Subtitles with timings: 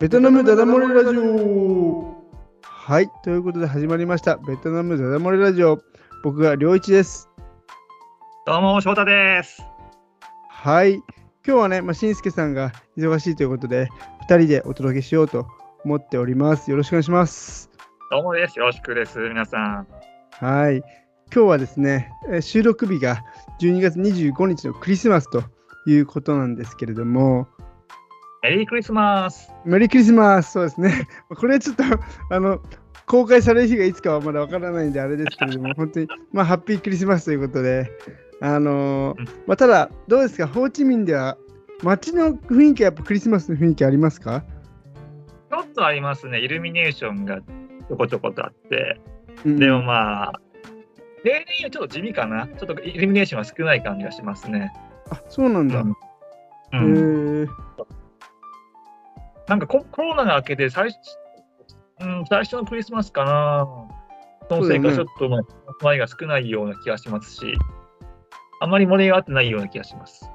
[0.00, 2.14] ベトナムダダ漏れラジオ
[2.62, 4.36] はい、ということで始まりました。
[4.36, 5.80] ベトナムダダ漏れラジオ。
[6.22, 7.28] 僕が良一です。
[8.46, 9.60] どうも、翔太です。
[10.48, 11.02] はい、今
[11.44, 13.88] 日はね、まあ、しんすけさんが忙しいということで、
[14.28, 15.48] 2人でお届けしようと
[15.84, 16.70] 思っております。
[16.70, 17.68] よろしくお願いします。
[18.12, 18.56] どうもです。
[18.56, 19.18] よろしくです。
[19.18, 19.86] 皆さん。
[20.30, 20.86] はい、今
[21.30, 23.24] 日はですね、えー収録日が
[23.60, 25.42] 12月25日のクリスマスと
[25.88, 27.48] いうことなんですけれども、
[28.42, 29.52] メリークリスマス。
[29.64, 31.08] メリークリスマス、そうですね。
[31.28, 31.82] これはちょっと、
[32.30, 32.60] あの、
[33.06, 37.90] 公開される日がいつかはまだわからないんで、あれですけれども、 本当に、まあ、ハッピークリスマスということで、
[38.40, 41.36] あのーうんまあ、ただ、どうですか、ホーチミンでは、
[41.82, 44.44] 街の雰囲気はやっぱクリスマスの雰囲気ありますか、
[45.50, 46.38] ちょっとありますね。
[46.40, 49.00] イルミネーションがちょこちょことあって。
[49.44, 50.40] うんでもまあ、
[51.24, 52.46] 例年よりちょっと地味かな。
[52.46, 54.72] ちょっとイルミネーションは少ない感じがしますね。
[55.10, 55.80] あ、そうなんだ。
[55.80, 55.94] うんへ
[56.72, 57.48] うんー
[59.48, 60.98] なんかココロナが明けて最初、
[62.00, 63.66] うん、最初のクリスマスかな。
[64.48, 65.42] そのせいかちょっとまあ、
[65.82, 67.54] 前が少ないような気がしますし、
[68.60, 70.30] あまり盛り上がってないような気がします。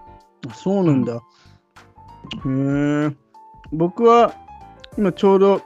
[0.49, 1.15] あそうなんだ。
[1.15, 1.19] へ
[2.45, 3.15] え。
[3.71, 4.33] 僕は、
[4.97, 5.61] 今ちょうど、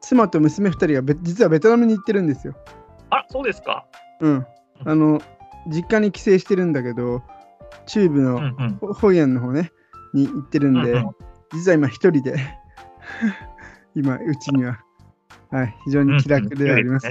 [0.00, 2.54] 妻と娘2人がべ実はベトナムに行ってるんですよ。
[3.10, 3.86] あ、そうですか。
[4.20, 4.46] うん。
[4.84, 5.20] あの、
[5.68, 7.22] 実家に帰省してるんだけど、
[7.86, 9.72] 中部のホイアンの方ね、
[10.14, 12.36] に行ってるんで、うんうん実は今一人で、
[13.94, 14.80] 今、うちには、
[15.50, 17.08] はい、非常に気楽であります。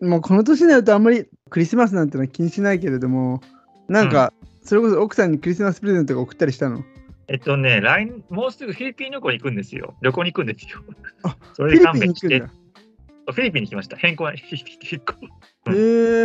[0.00, 3.40] もうこの年になるとあんまりクリスマスなんてのは気にしないけれども、
[3.88, 6.84] なんか、それこそ奥さんにクリスマスプレゼントが送ったりしたの？
[7.28, 9.94] えっとね、来年もうすぐフィリピン旅行に行くんですよ。
[10.02, 10.80] 旅行に行くんですよ。
[11.24, 12.38] あ それでフィリピン勘弁して。
[12.38, 13.96] フィリピンに来ました。
[13.96, 16.24] 変更 へえ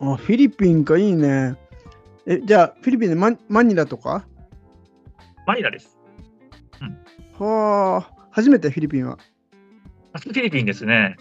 [0.00, 1.56] あ、フィリピンか、いいね。
[2.26, 4.26] え、じゃあ、フィリピンでママニラとか？
[5.46, 5.96] マニラです。
[7.38, 9.18] はあ、初めてフィリピンは。
[10.12, 11.16] あフィリピンですね。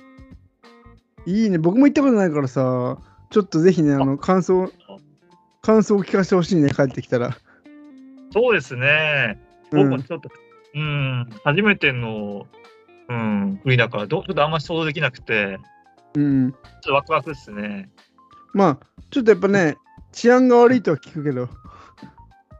[1.25, 2.97] いいね、僕も行ったことないからさ、
[3.29, 4.71] ちょっとぜひね、あの、感想、
[5.61, 7.37] 感想を聞かせてほしいね、帰ってきたら。
[8.31, 9.39] そうですね。
[9.39, 9.45] うん
[9.89, 10.29] 僕もちょっと、
[10.75, 12.45] うん、初めての、
[13.09, 15.57] うん、国だからど、ちょっとあんまり想像できなくて、
[16.13, 16.51] うん。
[16.51, 17.89] ちょっとワクワクですね。
[18.53, 18.79] まあ、
[19.09, 19.75] ちょっとやっぱね、
[20.15, 21.47] 治安が悪いとは聞くけど、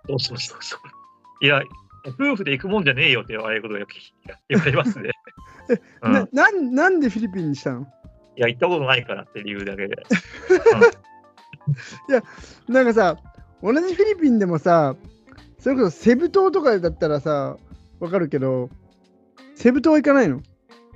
[0.08, 1.46] そうそうそうそう。
[1.46, 1.62] いや、
[2.20, 3.94] 夫婦で行くもんじゃねえよって言われることがよく
[4.50, 5.12] 言われますね。
[6.04, 7.88] うん、ななんなんでフィリピンにしたの？
[8.36, 9.96] いや、行ったことないからって理由だけで。
[12.68, 13.18] なんかさ、
[13.64, 14.96] 同じフィリピンでもさ、
[15.58, 17.58] それこそセブ島とかだったらさ、
[18.00, 18.70] わかるけど、
[19.56, 20.42] セブ島は行かないの？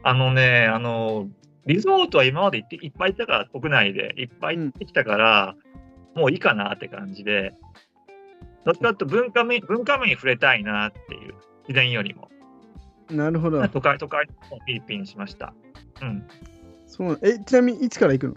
[0.03, 1.27] あのね、あの、
[1.65, 5.55] リゾートは今まで行っていっぱい行ったから、国内でいっぱい行ってきたから、
[6.15, 7.53] もういいかなって感じで、
[8.65, 11.35] どっちかと文化面文化面に触れたいなっていう、
[11.67, 12.29] 自然よりも。
[13.09, 13.67] なるほど。
[13.67, 15.53] 都会、都会のフィリピンにしました。
[16.01, 16.27] うん。
[16.85, 18.35] そうえ、ちなみにいつから行くの？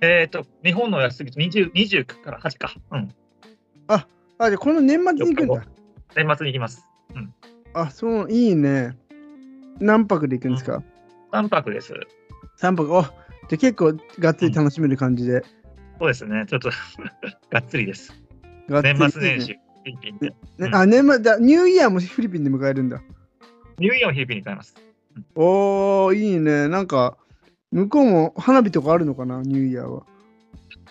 [0.00, 2.74] えっ、と、日本の安すぎて20、20から8か。
[2.92, 3.08] うん。
[3.88, 4.06] あ、
[4.48, 5.66] じゃあこの年末に行くんだ。
[6.16, 6.86] 年末に行きます。
[7.74, 8.96] あ、そう、いいね。
[9.78, 10.82] 何泊で行くんですか、
[11.32, 11.94] 3泊です。
[12.58, 12.98] ?3 泊。
[12.98, 13.12] あ、じゃ
[13.54, 15.44] あ結構がっつり楽しめる感じで。
[16.00, 16.46] そうですね。
[16.48, 16.70] ちょっと
[17.50, 18.14] がっつりです。
[18.68, 20.30] 年末年始、フィリピンで。
[20.30, 23.02] ねうんあ、年末だ、ニューイヤーもフィリピンで迎えるんだ。
[23.78, 24.74] ニューイヤーもフィリピンに帰ります。
[25.34, 26.68] おー、いいね。
[26.68, 27.18] なんか、
[27.70, 30.06] 向こうも花火とかあるのかな、ニューイヤーは。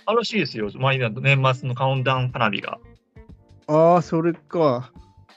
[0.05, 0.69] あるらしいですよ。
[0.75, 2.77] 毎年年末のカウントダウン花火が。
[3.65, 4.91] ああ、それか。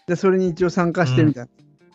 [0.06, 1.48] じゃあ、それに一応参加してみたい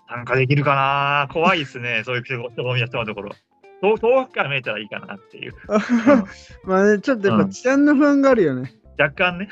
[0.09, 2.01] 参加できるかな怖いですね。
[2.05, 3.35] そういう人混みやってもらうところ。
[3.81, 5.53] 遠遠くから見えたらいいかなっていう。
[6.65, 8.73] まあね、ちょっとやっぱうん治安の不安があるよね。
[8.97, 9.49] 若干ね。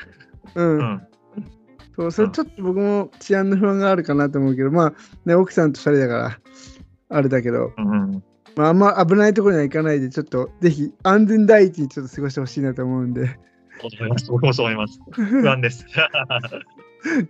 [0.54, 0.78] うん。
[0.78, 1.02] うん。
[1.94, 4.94] そう、それうんちょっと僕も治安の不安があるかなと思うけど、まあ、
[5.24, 6.38] ね、奥さんと2人だから、
[7.08, 8.22] あれだけど、うんうん、
[8.56, 13.38] まあ、あんま危ないところには行かないで、ちょっとぜひ安全第一にちょっと過ごしてほしいなと思うんで。
[13.80, 14.30] そう思います。
[14.30, 15.00] 僕もそう思います。
[15.12, 15.86] 不安です。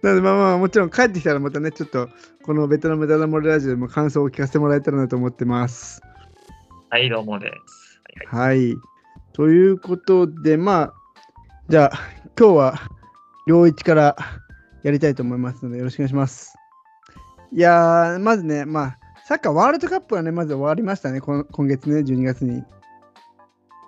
[0.03, 2.09] なので、まあまあ、もちろん帰ってきたらまたね、ちょっと
[2.43, 6.01] このベトナムダダモレラジオでも感想を聞かせてもらえたらなと思ってます。
[6.89, 8.01] はい、どうもです。
[8.31, 8.77] はいはいはい。
[9.33, 10.95] ということで、まあ、
[11.69, 11.99] じゃあ、
[12.39, 12.75] 今日は、
[13.49, 14.17] 両一から
[14.85, 16.57] やりたいと思いますので、よろしくお願いします。
[17.53, 22.63] いやー、まずね、まあ、サッカーワールドカップはね、まず終わりましたね、この今月ね、12月に。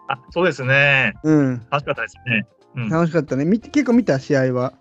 [0.09, 1.15] あ、そうですね。
[1.23, 2.47] うん、楽しかったですね。
[2.75, 3.45] うん、う楽しかったね。
[3.45, 4.73] み結構見た試合は？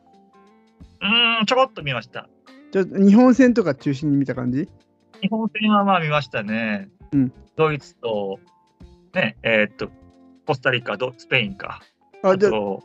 [1.01, 2.27] ーん、ちょこっと見ました。
[2.71, 4.67] ちょ日本戦とか中心に見た感じ？
[5.21, 6.89] 日本戦はまあ見ましたね。
[7.11, 8.39] うんドイツと、
[9.13, 9.89] ね、えーっと、
[10.45, 11.81] コスタリカ、ドスペインか。
[12.23, 12.83] あ、あと、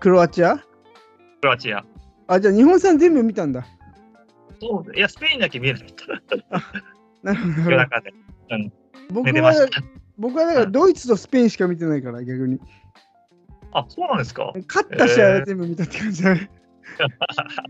[0.00, 0.56] クロアチア？
[0.56, 0.64] ク
[1.42, 1.78] ロアチア。
[1.78, 1.84] あ、
[2.28, 3.66] あ、じゃあ日本産全部見たんだ。
[4.60, 5.88] そういや、スペインだけ見えなかっ
[6.26, 6.36] た。
[7.22, 8.14] なるほど夜中で。
[8.50, 8.72] うん、
[9.10, 9.68] 僕は。
[10.18, 12.60] 僕はだからドイツとスペインしか見てないから逆に。
[13.72, 14.52] あ、そうなんですか？
[14.68, 16.50] 勝った試合は全部見たって感じだね。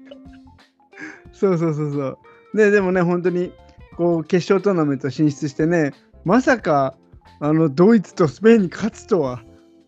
[1.32, 2.19] そうそうそうそう。
[2.55, 3.52] ね、でもね、本当に
[3.96, 5.92] こう決勝トーナメント進出してね、
[6.24, 6.94] まさか
[7.40, 9.42] あのドイツとスペインに勝つとは、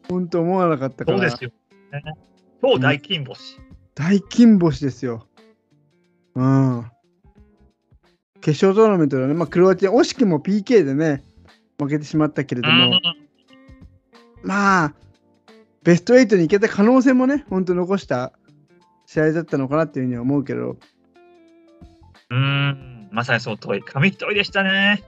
[0.08, 1.50] 本当思わなかったから、そうですよ。
[1.92, 2.02] ね、
[2.60, 3.60] 超大金星。
[3.94, 5.26] 大金星ですよ。
[6.34, 6.90] うん。
[8.40, 11.22] 決勝トーナメントでね、まあ、クロアチア、惜しくも PK でね、
[11.78, 13.00] 負けてしまったけれども、
[14.42, 14.94] まあ、
[15.82, 18.32] ベスト8に行けた可能性もね、本当残した
[19.06, 20.76] 試合だったのかなっていうふうには思うけど、
[22.30, 23.82] うん、うんまさにその通り。
[23.82, 25.02] 紙一重でしたね。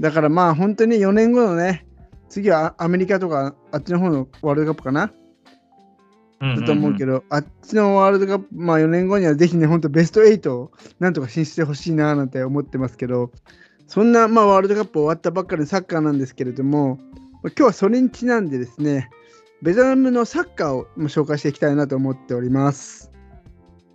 [0.00, 1.86] だからまあ本当に4年後のね、
[2.30, 5.12] 次はアメリカとかあっちの方のワールドカップかな、
[6.40, 7.12] だと思うけど。
[7.12, 13.30] ど、あっちのワールドカップ、まあ4年後にはぜひね、本当ベスト8をなんとか進出してほしいななんて思ってますけど、
[13.86, 16.98] そんなまあワールドカップ終わったばっかりのサッカーなんですけれども、
[17.42, 19.10] 今日はそれにちなんでですね、
[19.60, 23.12] ベトナムのサッカーをまあ紹介していきたいなと思っております。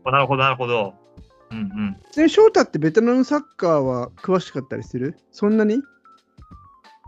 [0.05, 1.06] なるほど、なるほど。
[1.51, 1.97] うんうん。
[2.11, 5.17] ちなみに翔太ってベトナムサッカーは詳しかったりする？
[5.31, 5.75] そんなに？
[5.75, 5.79] い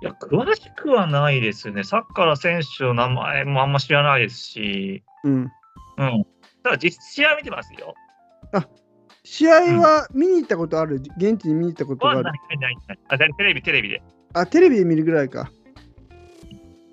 [0.02, 1.84] や、詳しくはないですね。
[1.84, 5.34] サッカーの選手の名前もあんま知らないですし、うん。
[5.34, 5.50] うん。
[6.64, 7.94] ただ実試合見てますよ。
[9.26, 12.18] 試合は見に行ったことある、現地に見に行ったことがある？
[12.20, 12.34] はない。
[12.60, 14.02] ないないあ、テレビ、テレビで。
[14.34, 15.52] あ、テレビで見るぐらいか。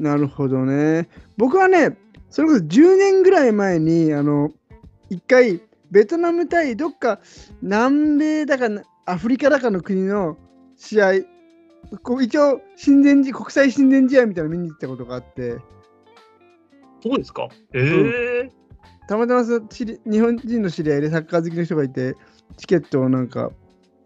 [0.01, 1.09] なるほどね。
[1.37, 1.97] 僕はね、
[2.29, 4.51] それこそ10年ぐらい前に、あの、
[5.09, 5.61] 一回、
[5.91, 7.21] ベトナム対どっか
[7.63, 8.69] 南米だか
[9.07, 10.37] アフリカだかの国の
[10.77, 11.13] 試合、
[12.03, 15.59] こう一応親善試、国際親善試合みたいなの見に行ったことがあって、
[17.03, 17.49] そうですか。
[17.73, 18.51] ええ
[19.09, 22.17] たまたまそり日本人の知り合いでサッカー好きの人がいて、
[22.57, 23.53] チケットをなんか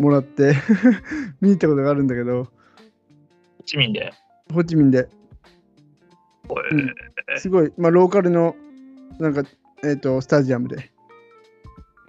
[0.00, 0.55] もらって
[1.41, 2.49] 見に行ったことがあるんだけど、
[3.65, 4.12] 市民で。
[4.53, 5.09] ホーチミンで。
[6.73, 6.94] うん。
[7.38, 8.56] すごい、まあ、ローカルの
[9.19, 9.44] なんか、
[9.82, 10.91] えー、とスタジアムで。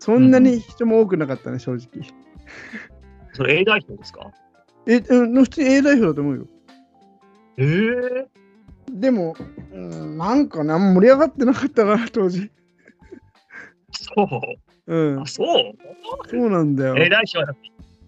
[0.01, 1.87] そんなに人も多くなかったね、正直。
[3.33, 4.31] それ A 代表ですか？
[4.87, 6.47] え、うん、普通に A 代表だと思うよ。
[7.57, 7.65] え
[8.25, 8.27] え
[8.89, 9.35] でも、
[9.71, 12.49] うん、なんかね、あんま盛り上がってなかったな、当時。
[13.91, 14.27] そ
[14.87, 14.91] う。
[14.91, 16.27] うんあ、、そう？
[16.27, 16.97] そうなんだよ。
[16.97, 17.55] A 代表だ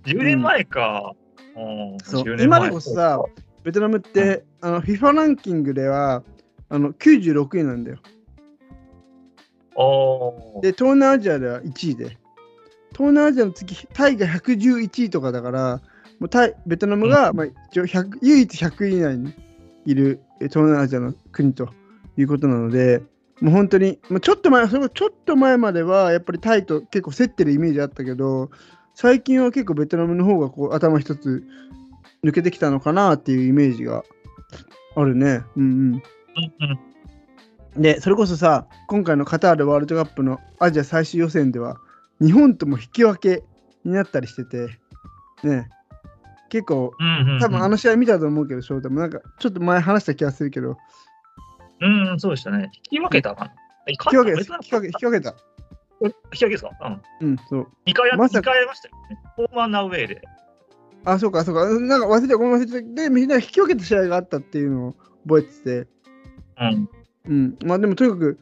[0.05, 1.13] 10年前か。
[1.55, 3.23] うんそう10年前今でこそさ、
[3.63, 6.23] ベトナムって、あの FIFA ランキングでは
[6.69, 7.99] あの96位なんだよ。
[10.61, 12.17] で、東南アジアでは1位で。
[12.91, 15.81] 東南アジアの次、タイが111位とかだから、
[16.19, 19.33] もうタイベトナムが、うんまあ、一応100唯一100位以内に
[19.85, 21.69] いるえ東南アジアの国と
[22.17, 23.01] いうことなので、
[23.41, 28.51] もう本当に、まあ、ちょっと前、それちょっと前まではやっぱりタイと結構競ってるイメージあったけど、
[28.93, 31.43] 最近は結構ベトナムの方がこう頭一つ
[32.23, 34.03] 抜けてきたのかなっていうイメージが
[34.95, 35.41] あるね。
[35.55, 35.65] うんう
[35.95, 36.03] ん。
[37.75, 41.77] うんうんで、それこそさ、今回のカタールワールドカップのアジア最終予選では、
[42.21, 43.43] 日本とも引き分け
[43.83, 44.67] になったりしてて、
[45.43, 45.69] ね、
[46.49, 50.77] 結構、うんうんうん多分あの試合見たと思うけど、翔太もなんかちょっと前話した気がするけど、
[51.81, 52.71] うん、そうでしたね。
[52.75, 53.51] 引き分けたかな？
[53.87, 55.35] 引引き分けです、引き分け、引き分けた。
[56.01, 57.01] 引き分けですか？
[57.21, 57.27] うん。
[57.29, 57.67] うん、そう。
[57.87, 59.19] 2回や、まさか二回やりましたよね。
[59.35, 60.21] ホームアンナウェイで。
[61.05, 61.65] あ、そうか、そうか。
[61.67, 63.01] なんか忘れてた、ごめん忘れてた。
[63.01, 64.95] で、みんな引き分けた試合があったっていうのを
[65.27, 65.87] 覚えてて、
[66.61, 66.89] うん。
[67.27, 67.57] うん。
[67.63, 68.39] まあでもとにかく、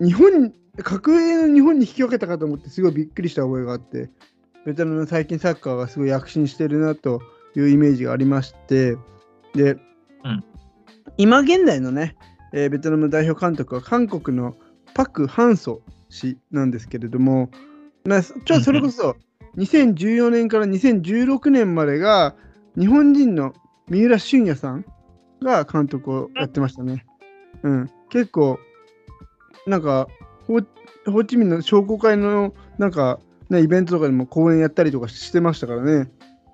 [0.00, 4.10] 日本、格上の日本に引き分けたかと思って、すごいびっくりした覚えがあって、
[4.64, 7.22] ベトナムの最近サッカーがすごい躍進してるなと
[7.54, 8.96] いうイメージがありまして、
[9.54, 9.72] で、
[10.24, 10.44] うん
[11.18, 12.16] 今現代のね、
[12.52, 14.56] えーベトナム代表監督は韓国の
[14.92, 17.48] パク・ハンソ氏なんですけれども、
[18.04, 19.16] まあ、ちょそれこそ
[19.56, 22.34] 2014年から2016年までが
[22.78, 23.54] 日本人の
[23.88, 24.84] 三浦俊也さん
[25.42, 27.06] が監督をやってましたね。
[27.62, 28.58] うん、結構、
[29.66, 30.08] なんか
[30.46, 33.18] ホー、チミンの商工会のなんか、
[33.50, 36.10] ね、イベントとかでも講演やったりとかしてましたからね、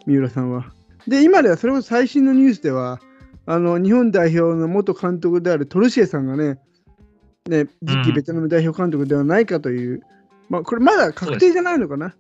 [0.06, 0.72] 三浦さんは。
[1.06, 3.00] で、今ではそれこそ最新のニュースでは、
[3.44, 6.58] あの日本代表の元監督であるトルシエさんがね、
[7.48, 10.00] ね次期うんベトナム代表監督ではないかという、
[10.48, 12.14] まあ、これまだ確定じゃないのかな、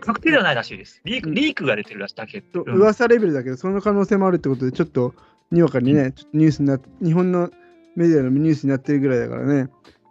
[0.00, 1.00] 確定ではないらしいです。
[1.04, 2.40] リーク,、うんリークが出てるらしいだけ。
[2.40, 5.14] とうん噂レベルだけど、その可能性もあるってことで、ちょっと
[5.50, 7.50] にわかにね、ちょっとニュースになっ日本の
[7.96, 9.68] メディアのニュースになってるぐらいだからね、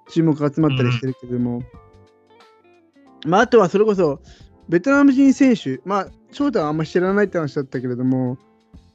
[0.09, 1.61] 注目が集まったりしてるけども、
[3.25, 4.19] まあ、あとはそれこそ、
[4.67, 8.37] ベトナム人選手、まあ、翔太はあんまり知らないって話だったけれども、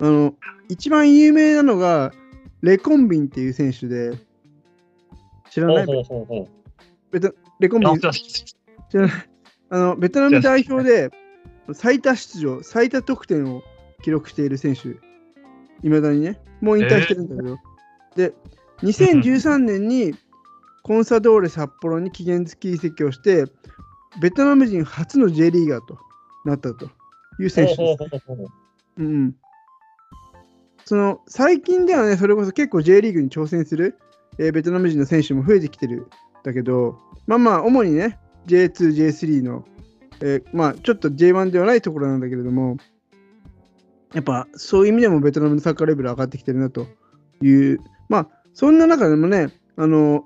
[0.01, 0.35] あの
[0.69, 2.13] 一番有名なのが、
[2.63, 4.13] レコンビンっていう選手で、
[5.51, 5.87] 知らない？
[5.87, 6.49] ほうほうほう。
[7.11, 8.01] ベトレコンビあニ
[9.71, 11.11] あのベトナム代表で
[11.73, 13.63] 最多出場、最多得点を
[14.03, 14.89] 記録している選手、
[15.87, 17.57] いまだにね、もう引退してるんだけど、
[18.17, 18.33] で、
[18.83, 20.15] 2013年に
[20.83, 23.45] コンサドーレ札幌に期限付き移籍をして、
[24.21, 25.99] ベトナム人初の J リーガーと
[26.45, 26.91] なったと
[27.39, 28.05] いう選手です。
[28.99, 29.35] うん、
[30.85, 33.99] その最近ではね、それこそ結構 J リーグに挑戦する、
[34.39, 36.07] えーベトナム人の選手も増えてきてるん
[36.43, 39.65] だけど、まあまあ、主にね、J2、J3 の、
[40.21, 42.77] えーまあ、ちょっと J1 ではないところなんだけれども、
[44.15, 46.87] やっぱそういう意味でもベトナムのサッカーレベル上がってきてるなと
[47.43, 50.25] いう、まあ、そんな中でもね、あの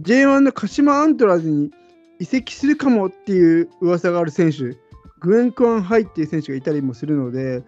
[0.00, 1.70] J1 の鹿島アントラーズに
[2.18, 4.76] 移籍するかもっていう噂がある選手、
[5.20, 7.62] グエン・クアン・ハイっていう選手がいたりもするので、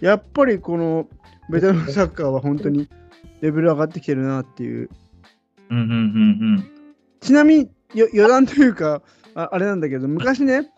[0.00, 1.08] やっぱりこの
[1.50, 2.88] ベトナムサッカーは本当に
[3.40, 4.90] レベル上がってきてるなっていう。
[5.70, 6.68] うんうんうん
[7.20, 9.00] ちなみによ余談というか
[9.34, 10.70] あ、あれなんだけど、昔ね、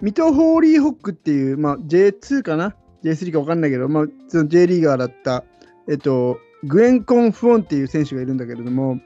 [0.00, 5.44] 水戸ホーリーホックっていう、まあ、J2 かな ?J3 か分かんないけど、まあ、その J リーガーだった、
[5.88, 9.00] えっと、グエン・コン・フォンっていう選手がいるんだけれども、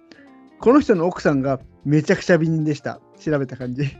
[0.61, 3.01] この人の奥さんがめちゃくちゃ美人でした。
[3.19, 3.83] 調べた感じ。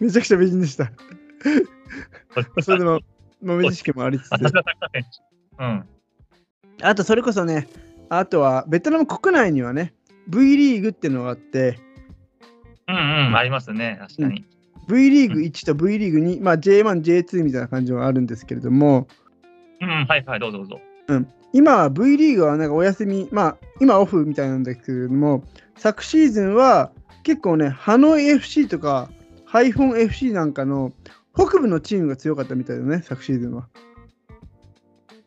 [0.00, 0.84] めちゃくちゃ美人でした。
[0.84, 2.62] うん。
[2.62, 3.00] それでも
[3.42, 4.32] 豆知識もありつつ。
[5.58, 5.84] うん。
[6.82, 7.68] あとそれこそね、
[8.08, 9.94] あとはベトナム国内にはね、
[10.28, 11.78] V リーグっていうのがあって、
[12.88, 14.44] うんうん、ありますね、確かに。
[14.88, 19.06] V リーグ1と V リーグ2、まあ、J1、J2 みたいな感じはあるんですけれども、
[19.80, 20.80] うん、はいはい、どうぞどうぞ。
[21.52, 25.42] 今は V リーグはなんかお休み、まあ今オフみたいなんですけれども、
[25.76, 26.92] 昨シーズンは
[27.24, 29.10] 結構ね、ハノイ FC とか
[29.44, 30.92] ハイフォン FC なんかの
[31.34, 33.68] 北部のチームが強かったみたいだね、昨シーズンは。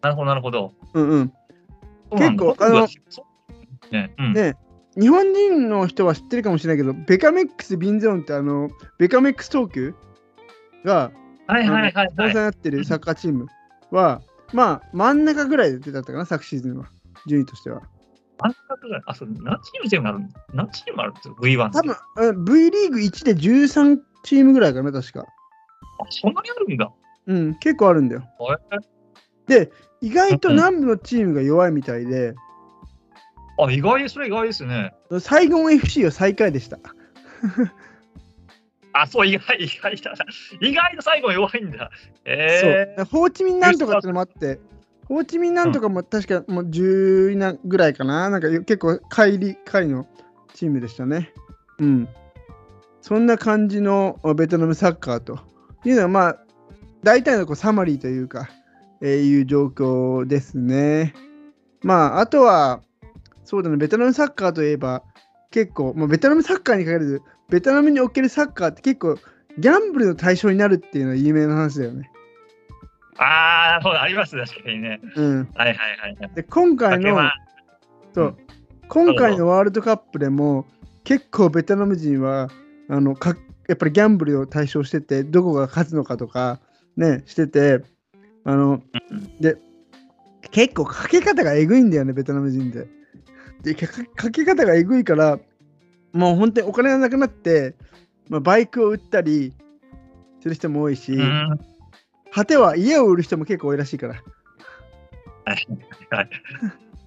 [0.02, 0.74] なるほど、なるほど。
[0.94, 1.34] うんうん。
[2.12, 2.88] 結構あの、
[3.92, 4.34] ね、うん。
[4.34, 4.56] ね
[4.96, 9.96] 日本人の人は知ってるかもしれないけど、ベカメックス・ビンゾーンってあの、ベカメックス東急
[10.86, 11.12] が
[11.48, 12.34] はいはいはいはい。
[12.34, 13.48] なってるサッカーチーム
[13.92, 14.22] は、
[14.54, 16.86] まあ真ん中ぐらいでだったかな、昨シーズンは、
[17.28, 17.82] 順位としては。
[18.40, 21.78] あんなぐらいあ、そう、何チーム全部あるの何チームあるんですか ?V1 って。
[21.78, 25.22] 多分うん V リーグ1で13チームぐらいかな、確か。
[25.22, 25.26] あ、
[26.10, 26.92] そんなにあるんだ。
[27.26, 28.24] うん、結構あるんだよ。
[29.50, 32.36] えで、意外と南部のチームが弱いみたいで、
[33.58, 34.94] あ、意外です、それ意外ですね。
[35.20, 36.80] サイゴン FC は最下位でした。
[38.94, 40.26] あ、そう、意外、意外だな。
[40.62, 41.92] 意外と最後弱いんだ。
[42.26, 43.06] えそう。
[43.06, 44.60] ホーチミンなんとかってのもあって、
[45.06, 48.30] ホーチミンなんとかも確かもう10位なぐらいかな。
[48.30, 50.08] なんか結構下位り下位の
[50.54, 51.34] チームでしたね。
[51.80, 52.08] うん。
[53.02, 55.40] そんな感じのベトナムサッカーと
[55.84, 56.40] いうのは、まあ、
[57.04, 58.50] 大体のこうサマリーというか、
[59.02, 61.14] えーいう状況ですね。
[61.82, 62.82] まあ、あとは、
[63.44, 65.04] そうだね、ベトナムサッカーといえば、
[65.52, 67.22] 結構、まあ、ベトナムサッカーに限らず、
[67.54, 69.16] ベトナムにおけるサッカーって結構、
[69.60, 72.10] ギャンブルの対象になるっていうのは有名な話だよね。
[73.16, 75.00] ー、あー、そうあります、確かにね。
[75.16, 75.50] うん。
[75.54, 76.32] はいはいはいはい。
[76.34, 77.16] で、今回の、
[78.16, 78.38] そう、
[78.90, 80.66] 今回のワールドカップでも、
[81.04, 82.50] 結構ベトナム人は、
[82.90, 83.36] あのか
[83.68, 86.60] やっぱりギャンブルを対象してて、どこが勝つのかとか、
[86.98, 87.84] ね、してて、
[88.46, 88.82] あの、
[89.12, 89.58] うんで、
[90.50, 92.88] 結構かけ方がえぐいんだよね、ベトナム人で。
[93.62, 95.38] で、かかけ方がえぐいから、
[96.14, 97.76] もう本当にお金がなくなって、
[98.30, 99.54] まあ、バイクを売ったり
[100.42, 101.60] する人も多いし、うん。
[102.32, 104.14] 果ては家を売る人も結構多いらしいから。
[104.14, 105.68] はい
[106.10, 106.30] はい。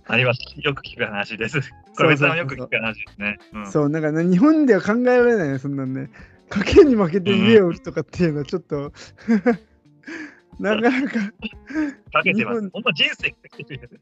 [0.09, 0.41] あります。
[0.57, 1.61] よく聞く話です。
[1.97, 3.39] これ、別によく聞く話ですね。
[3.55, 6.11] うんそう、なんかね、日本では考えられないね、そんなんね。
[6.51, 8.93] 賭けに負けて家を売るとかっていうのはちょっと、
[10.61, 11.33] なかなか、
[12.13, 12.61] かけてます。
[12.61, 14.01] 日本本当人生かけてる。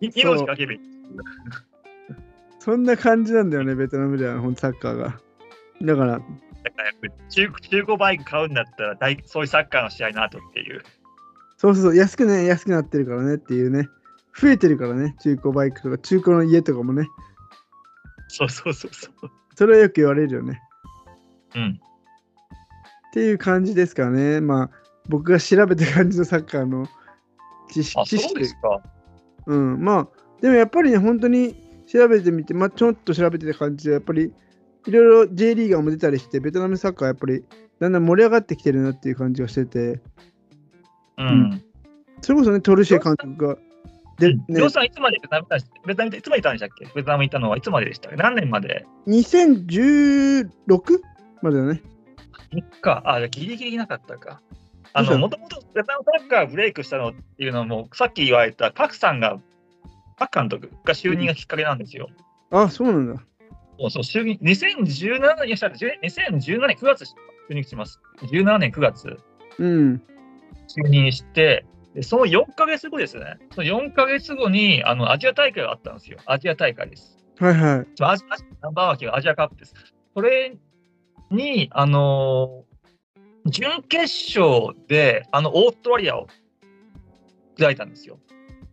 [0.00, 0.80] い命かける。
[2.68, 5.18] そんな感じなんだよね、ベトナムでは、ほんとサッカーが。
[5.80, 6.22] だから、だか
[6.76, 10.82] らやっぱり中中古バイク買うんだったら大、そういうサッカーの試合の後っていう。
[11.56, 13.88] そうそうそう、安くね、安くなってるからねっていうね。
[14.38, 17.08] 増えてるからね、中古バイクとか、中古の家とかもね。
[18.28, 19.30] そうそうそうそう。
[19.54, 20.60] それはよく言われるよね。
[21.54, 21.80] うん。
[21.80, 24.42] っていう感じですからね。
[24.42, 24.70] まあ、
[25.08, 26.86] 僕が調べた感じのサッカーの
[27.72, 28.82] 知識あ、知識そうですか。
[29.46, 30.08] うん、まあ、
[30.42, 34.32] でもやっぱりね、本当に調べてみて、まあ、ちょっと調べてた感じで、やっぱり
[34.86, 37.44] いろいろ J リーガーも出たりして、ベトナムサッカーやっぱり
[37.80, 40.00] だんだん盛り上がってきてるなっていう感じがしてて、
[41.16, 41.62] うん。
[42.20, 43.56] それこそね、トルシエ監督が、
[44.18, 45.46] で、ねりょう、さん、いつまでベトナム
[45.86, 46.86] ベトナムいつまでいたんでしたっけ？
[46.94, 51.00] ベトナムにいたのはいつまででした何年まで？2016
[51.40, 51.82] までだね。
[52.52, 53.02] いっか。
[53.04, 54.40] あ、じゃあギリギリいなかったか。
[54.92, 59.38] あの、もともとベトナムサッカーがブレイクしたのっていうのも、さっき言われたパクさんが、
[60.18, 62.08] パク監督が就任がきっかけなんですよ。
[62.50, 63.22] あ、そうなんだ。
[63.78, 65.54] そうそう、就任、2017年、
[66.02, 68.00] 2017年9月就任します。
[68.22, 69.16] 17年9月。
[69.58, 70.02] うん。
[70.66, 73.38] 就任して、でその4か月後ですね。
[73.54, 76.18] その4か月後にあのアジア大会があったんですよ。
[76.26, 77.18] アジア大会です。
[77.38, 77.86] はいはい。
[78.00, 79.74] アジアナンバーワンはアジアカップです。
[80.14, 80.56] それ
[81.30, 86.26] に、あのー、準決勝で、あの、オーストラリアを
[87.56, 88.18] 砕いたんですよ。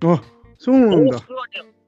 [0.04, 0.22] あ、
[0.58, 1.18] そうなんだ。
[1.18, 1.35] オースト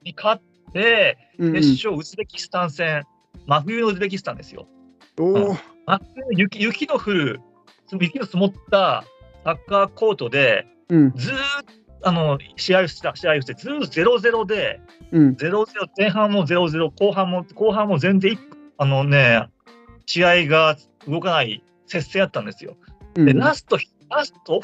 [0.07, 3.03] に勝って、決勝、ウズベキスタン戦、
[3.45, 4.67] 真冬のウズベキスタンですよ。
[5.19, 7.41] お真冬雪雪の降る、
[7.91, 9.03] 雪の積もった
[9.43, 11.35] サッカーコートで、うん、ずっ
[12.01, 14.79] とあの試合をした試合をして、ずっと0-0で、
[15.11, 15.65] うん、0-0、
[15.97, 18.37] 前半も0-0、後半も後半も全然
[18.77, 19.47] あのね、
[20.05, 22.77] 試合が動かない接戦やったんですよ。
[23.15, 23.77] うん、で、ラスト、
[24.09, 24.61] ラスト、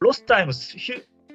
[0.00, 0.52] ロスタイム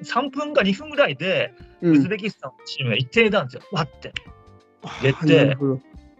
[0.02, 4.14] 3分か2分ぐらいで、ウズベキスタンのチームが一定なんですよ、わって。
[5.02, 5.58] 出て、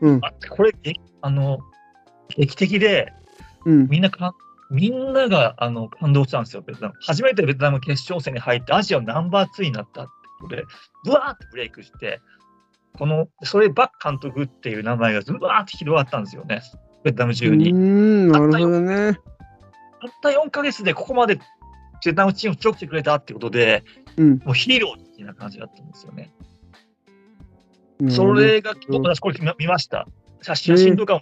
[0.02, 0.74] うん、あこれ、
[1.22, 1.60] あの、
[2.36, 3.12] 劇的で、
[3.66, 4.36] うん、みんなか
[4.74, 6.96] みんながあの感動したんですよ、ベトナム。
[7.00, 10.12] 初めてベトナム決勝戦に入って、アジアナンバー2になったって
[10.42, 10.64] ことで、
[11.06, 12.20] ブワーってブレイクして、
[12.98, 16.62] この、それバック監督っていう名前がずわーって広がったんですよね、
[17.04, 17.72] ベトナム中に。
[17.72, 19.14] うん、なるほどね。
[20.02, 21.40] たった4か月でここまで
[22.06, 23.84] ベトナムチームを強くしてくれたってことで、
[24.18, 26.34] うん、もうヒーロー的な感じだったんですよね。
[28.10, 30.08] それが、私これ見ました。
[30.42, 31.22] 写真とかも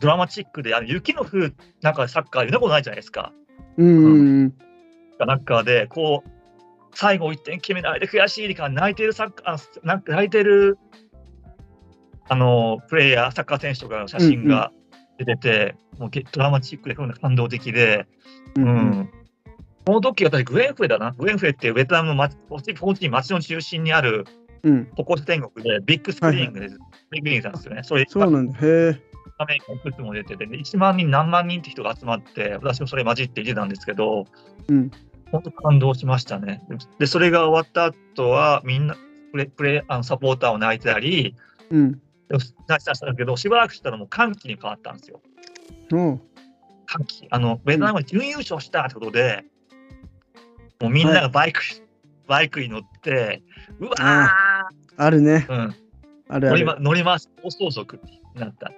[0.00, 3.32] ドラマチックで、あの雪の降るなんかサッカー、見たことないじゃないですか。
[3.76, 4.04] うん。
[4.04, 4.54] うん、
[5.18, 6.30] なんかで、こう、
[6.94, 10.78] 最後1点決められて悔しいから泣いてるサッカー、なんか泣いてる
[12.28, 14.72] あのプレイヤー、サッカー選手とかの写真が
[15.18, 18.06] 出てて、うんうん、もうドラマチックで感動的で、
[18.56, 19.10] うん、うん、
[19.84, 24.26] この時私、グエンフエだな、グエンフエってベトナムの町町の中心にある
[24.96, 26.68] 歩行者天国でビッグスクリーンで、
[27.10, 27.82] ビッグリーンなんですよね。
[27.82, 28.58] それそうなんだ。
[28.58, 29.00] へえ。
[29.38, 34.26] アメリカいくつも出てて、1万人、何万人って人が集まって、私もそれ混じっていてたんですけど、
[34.68, 34.90] うん、
[35.32, 36.62] 本当感動しましたね。
[36.98, 38.96] で、それが終わった後は、みんな、
[39.32, 41.34] プレプレあのサポーターを泣いてたり、
[41.70, 45.20] うん、泣いてたんだけど、しばらくしたらもう歓喜に変わったんですよ。
[45.90, 46.20] うん、
[46.86, 47.26] 歓喜。
[47.30, 49.44] あの、ベトナムが準優勝したってことで、
[50.82, 51.82] もうみんながバイク、はい、
[52.26, 53.42] バイクに乗って、
[53.78, 55.46] うわああるね。
[55.48, 55.74] うん。
[56.28, 56.80] あるある。
[56.80, 57.30] 乗ります。
[57.40, 58.00] 放送族
[58.34, 58.72] になった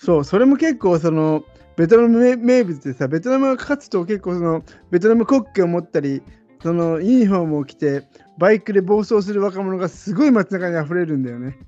[0.00, 1.44] そう、それも結構その、
[1.76, 6.22] ベトナム名物でさ、ベトナムが勝つと結構その、ベトナム国旗を持ったり、
[6.60, 11.58] そのユニフォームを着て、バイクで暴走する若者がすごい街中に溢れるんだよね。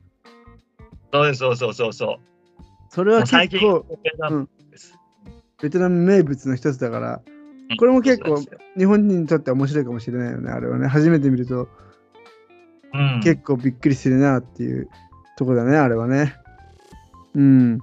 [1.12, 2.16] そうそうそうそうそう。
[2.90, 3.86] それは結構、
[4.30, 4.48] うん、
[5.62, 7.22] ベトナム名物の一つだから、
[7.76, 8.42] これも結構
[8.76, 10.86] 日本人にとっては面白いかもしれないよね、あれはね。
[10.86, 11.68] 初めて見ると、
[12.94, 14.88] うん、結構びっくりするなっていう
[15.36, 16.34] とこだね、あれはね。
[17.34, 17.78] うん。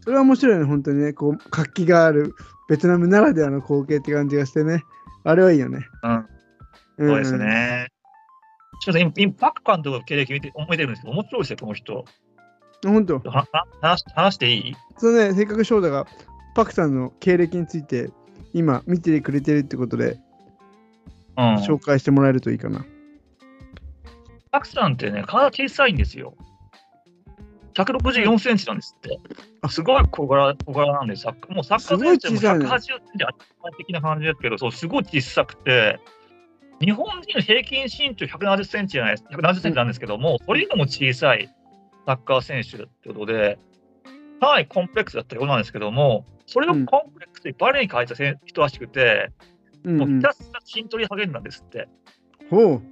[0.00, 1.12] それは面白いね、本当にね。
[1.12, 2.34] こう、活気がある
[2.68, 4.82] ベトナムならではの光景って感じがしてね。
[5.24, 5.86] あれはいいよね。
[6.02, 6.26] うん。
[7.08, 7.88] そうですね。
[8.82, 12.04] ちょっとインパク監督の経歴見て思い出るんですけど、面白いですよ、この人。
[12.84, 13.48] 本当話
[14.12, 14.76] 話していい？
[14.98, 16.04] そうね、せっかく翔太が
[16.56, 18.10] パクさんの経歴について
[18.52, 20.18] 今見てくれてるってことで、
[21.36, 22.84] うん、紹介してもらえるといいかな。
[24.50, 26.34] パクさんってね、体小さいんですよ。
[27.74, 29.18] 164センチなんですって。
[29.70, 35.98] すごい小柄小柄なんで、サッもうサッカー選手も180センチ当たり的な感じですけど、そうすごい小さくて、
[36.80, 41.48] 日本人の平均身長170センチじゃないです、170センチなんですけども、それ以上も小さい
[42.06, 43.58] サッカー選手ってことで、
[44.40, 49.30] かなりコンプレックスだったようなんですけども、それをコンプレックスにバレエに変えた人らしくて、
[49.84, 51.88] うん、もうひたすら筋トレ励んだんですって。
[52.50, 52.82] ほう。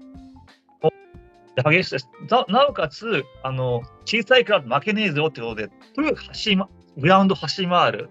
[1.57, 2.09] 激しいです。
[2.49, 8.09] なおかつあの、小さいから負けねえぞってことで、とにかく走り、ま、グラウンド走り回る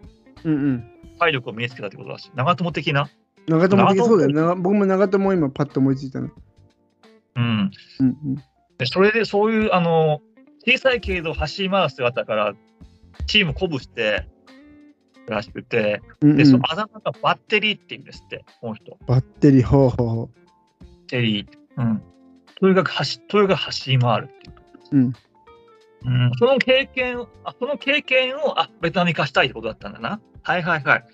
[1.20, 3.10] 体力を身につけたってことだし、長友的な。
[3.48, 4.62] 長友的そうだよね。
[4.62, 6.30] 僕も長友今パッと思いついたの。
[7.36, 7.72] うん。
[8.00, 8.36] うんうん、
[8.78, 10.22] でそれでそういうあの
[10.66, 12.54] 小さいけど走り回る姿から
[13.28, 14.28] チーム鼓舞して
[15.30, 18.98] らしくて、うんうん、でそのあだ名がバッテリーって言うんですって、この人。
[19.08, 20.26] バッテリー、ほうほうほう。
[20.80, 21.48] バッテリー。
[21.78, 22.04] うん。
[22.60, 24.54] とにかく走とにかく走り回るっていう。
[24.92, 25.14] うん
[26.06, 30.22] うん、その経験あ、その経験をあベトナムに生かしたいってことだったんだな。
[30.44, 31.06] はいはいはい。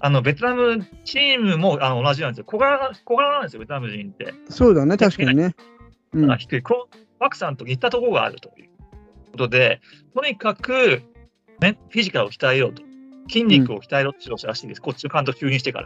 [0.00, 2.44] あのベトナムチームもあの同じなんですよ。
[2.44, 4.34] 小柄小柄なんですよ、ベトナム人って。
[4.50, 5.54] そうだね、確かにね。
[6.12, 6.62] うん、低い。
[6.62, 8.68] このバクさんと似たところがあるという
[9.32, 9.80] ことで、
[10.14, 11.02] とにかく、
[11.60, 12.82] ね、フィジカルを鍛えようと。
[13.28, 14.78] 筋肉を鍛えろって話らしいです。
[14.78, 15.82] うん、こっちの監督就任してか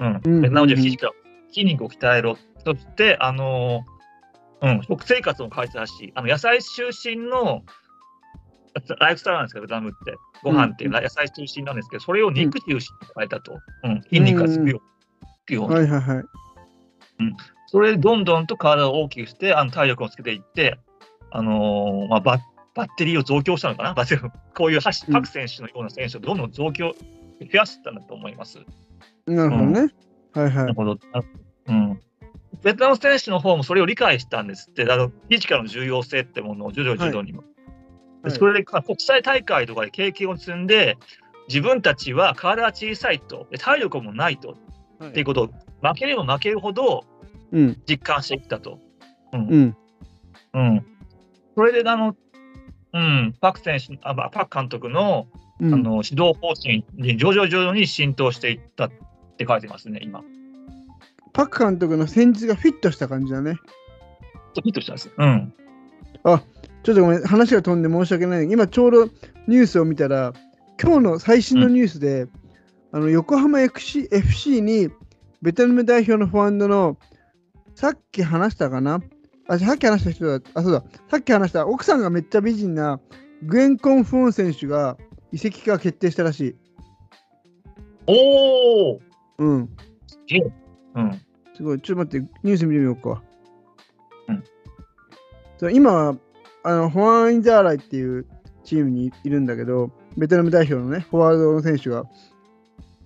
[0.00, 0.20] ら。
[0.24, 0.40] うん。
[0.40, 1.12] ベトナム人フィジカル、
[1.48, 2.36] 筋肉を鍛えろ。
[2.64, 7.62] そして、あのーうん、食生活も変えてたし、あの野菜中心の
[8.98, 10.16] ライフスタイルなんですけど、ベトナムって。
[10.42, 13.58] ご飯っていうのは野菜中心なんですけど、それを肉中心に変えたと。
[13.84, 14.80] うん、筋肉がつくよ
[15.48, 15.74] うに。
[15.74, 16.24] はいはいはい。
[17.68, 20.78] それでどんどんと体を大きくして、あの体力をつけていって、
[21.30, 22.40] あのーまあ、バッ
[22.76, 23.94] バッテリーを増強したのかな、
[24.54, 26.94] こういう各選手のような選手をどんどん増強、
[27.40, 28.58] 増やしたんだと思います。
[29.26, 29.88] なるほどね。
[30.32, 30.50] はいは。
[30.50, 30.98] ないるほど。
[31.68, 32.00] うん。
[32.62, 37.38] ベトナム選手の方もそれを理解したんですって、あのフィジカルの重要性ってものを徐々に徐々にも。
[37.38, 37.46] はい
[38.24, 40.98] でそれでか国際大会とかで経験を積んで、
[41.46, 44.56] 自分たちは体が小さいと、で体力もないと、
[44.98, 47.04] はいっていうことを負ければ負けるほど
[47.52, 47.82] うん。
[47.88, 48.80] 実感してきたと。
[49.32, 49.76] うんうん。
[50.54, 50.86] うん。
[51.54, 52.16] それで、あの、
[52.96, 55.26] うん、パク選手、あまあパク監督の,、
[55.60, 58.90] うんあの指導方針に徐々徐々に浸透していったっ
[59.36, 60.22] て書いてますね、今。
[61.34, 63.56] パク監督の戦術がフィットした感じだね。
[63.56, 65.12] ちょっとヒットしたんですよ。
[65.18, 65.52] うん。
[66.82, 68.44] ちょっとごめん、話が飛んで申し訳ない。
[68.50, 69.04] 今ちょうど
[69.46, 70.32] ニュースを見たら、
[70.82, 72.28] 今日の最新のニュースで、
[72.92, 74.88] あの横浜 FC, FC に
[75.42, 76.96] ベトナム代表のフォワンドの
[77.74, 79.02] さっき話したかな？
[79.48, 80.50] あ、さっき話した人だ。
[80.54, 80.84] あ、そうだ。
[81.08, 83.00] さっき話した奥さんがめっちゃ美人な
[83.42, 84.96] グエン・コン・フォン選手が
[85.32, 86.56] 移籍が決定したらしい。
[88.06, 89.00] おお
[89.38, 89.68] うん。
[90.94, 91.20] うん。
[91.54, 91.80] すごい。
[91.80, 93.22] ちょっと待って、ニュース見てみようか。
[94.28, 94.44] うん
[95.58, 96.16] そう今は、
[96.64, 98.26] あの、ホアン・インザーライっていう
[98.62, 102.04] チームにいるんだけど、ベトナム代表のね、フォワードの選手が、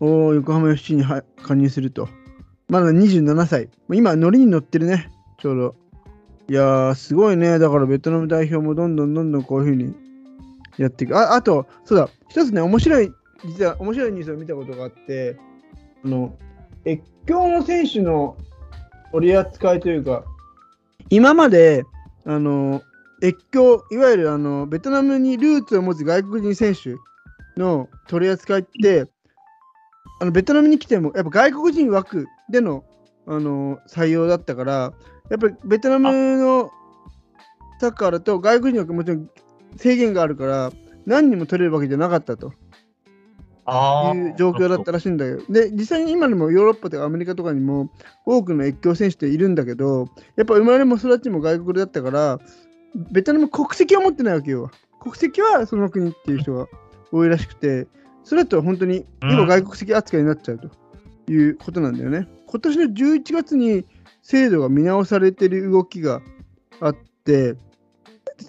[0.00, 2.08] おー横浜 FC には加入すると。
[2.68, 3.68] まだ27歳。
[3.92, 5.76] 今、ノリに乗ってるね、ちょうど。
[6.50, 7.60] いやー、すごいね。
[7.60, 9.94] だから、ベトナム代表もどんどんどんどんこういうふうに
[10.78, 11.16] やっていく。
[11.16, 13.12] ああと、そうだ、一つね、面白い、
[13.44, 15.38] 実は面白いニュースを見たことがあって、
[16.04, 16.36] あの、
[16.84, 18.36] 越境の選手の
[19.12, 20.24] 取り扱いというか、
[21.08, 21.84] 今まで、
[22.24, 22.82] あの、
[23.22, 26.96] 越境、いわゆるあのベトナムにルーツを持つ外国人選手
[27.60, 29.06] の取り扱いって、
[30.20, 32.82] あのベトナムに来ても、やっぱ外国人枠での
[33.28, 34.92] あの採用だったから、
[35.30, 36.70] やっぱりベトナムの
[37.80, 39.30] サッカーだと外国人枠もちろん
[39.76, 40.72] 制限があるから、
[41.06, 42.52] 何人も取れるわけじゃなかったと。
[43.66, 45.40] いう状況だったらしいんだよ。
[45.48, 47.90] で、実際に今でもヨーロッパとかアメリカとかにも
[48.26, 52.40] 多くの越境選手っているんだけど、やっぱ生まれも育ちも外国だったから、
[53.12, 54.70] ベトナム国籍を持ってないわけよ。
[55.00, 56.66] 国籍はその国っていう人が
[57.12, 57.86] 多いらしくて、
[58.24, 62.28] それだと本当にうん今外国籍扱いになっちゃうということなんだよね。
[62.46, 63.84] 今年の11月に
[64.30, 66.22] 制度が見直されてる動きが
[66.80, 67.56] あって、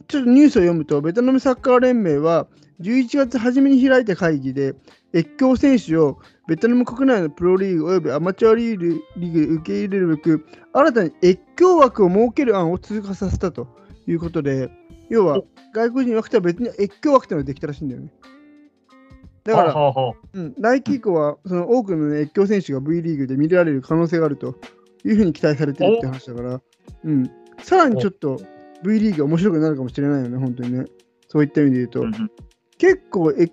[0.07, 2.45] ちょっとニュースを読むと、ベトナムサッカー連盟は
[2.81, 4.75] 11月初めに開いた会議で、
[5.11, 13.67] 越境選手をベトナム国内のプロリーグおよびアマチュアリーグリーグで受け入れるべく、新たに越境枠を設ける案を通過させたと
[14.05, 14.69] いうことで、
[15.09, 15.41] 要は
[15.73, 18.13] 外国人枠とは別に越境枠というのができたらしいんだよね。
[19.43, 19.73] だから、
[20.33, 24.55] うん、来季以降はその多くの、ね、越境選手が V リーグで見られる可能性があると
[25.03, 26.61] いうふうに期待されてるって話だから、
[27.03, 28.41] うん、さらにちょっと
[28.83, 30.85] V リーグが面白くなるかもしれないよね、本当にね。
[31.27, 32.05] そういった意味で言うと。
[32.77, 33.49] 結構え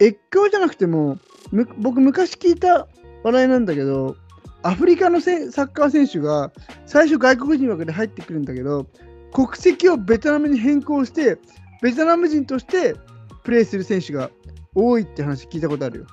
[0.00, 1.18] 越境じゃなくても
[1.50, 2.86] む僕昔聞いた
[3.24, 4.16] 話題なんだけど
[4.62, 6.52] アフリカのせサッカー選手が
[6.86, 8.86] 最初外国人枠で入ってくるんだけど
[9.32, 11.38] 国籍をベトナムに変更して
[11.82, 12.94] ベトナム人として
[13.42, 14.30] プレーする選手が
[14.74, 16.06] 多いって話聞いたことあるよ。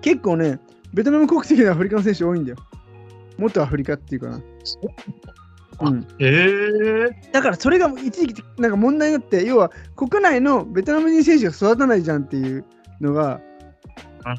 [0.00, 0.60] 結構ね
[0.94, 2.58] ベトナム国籍のアフリカの選手多いんだよ
[3.38, 4.40] 元アフリカっていうかな、
[5.78, 7.30] あうん、へえ。
[7.32, 12.64] だからそれが一時期なんか問題になって要は国内のベトナム人選手が育たないじゃんっていう
[13.00, 13.40] のが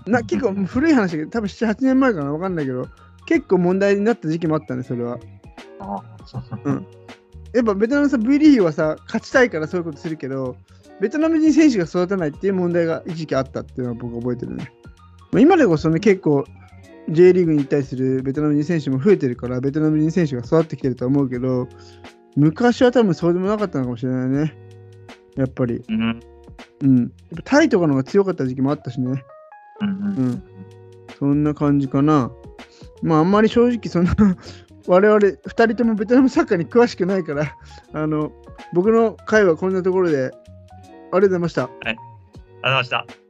[0.05, 2.87] な結構古い話だけど多分78年前かな分かんないけど
[3.25, 5.19] 結構問題になった時期もあったねそれは。
[5.79, 6.01] あ。
[6.25, 6.85] そう
[7.53, 10.57] やっぱベトナムさ V リーグはさ勝ちたいからそういうことするけど
[10.99, 14.71] ベトナム人選手が育たないっていう問題が一時期あったっていうのは僕覚えてるね、
[15.31, 16.43] まあ、今でこそね結構
[17.09, 21.67] J リーグに対するベトナム人選手も増えてるからベトナム人選手が育ってきてるとは思うけど
[22.35, 24.57] 昔は多分そうでもなかったのかもしれないね
[25.35, 26.19] やっぱりうん
[26.81, 29.23] うんやっぱタイとかの方が強かった時期もあったしね
[29.81, 30.43] うんうんうん。
[31.19, 32.31] そんな感じかな。
[33.01, 34.13] まあ、あんまり正直、そんな、
[34.87, 37.55] 我々2人ともベトナムサッカーに詳しくないから、
[37.93, 38.31] あの、
[38.73, 41.63] 僕の会はこんなところで、ありがとうございました。
[41.63, 42.05] ありがとう
[42.63, 43.26] ございました。